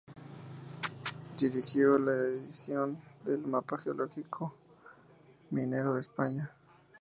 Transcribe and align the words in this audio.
Dirigió 1.37 1.99
la 1.99 2.13
edición 2.13 2.97
del 3.23 3.41
"Mapa 3.45 3.77
geológico-minero 3.77 5.93
de 5.93 6.01
España". 6.01 6.51